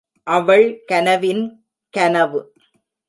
அவள் 0.27 0.83
கனவின் 0.85 1.43
கனவு! 1.93 2.41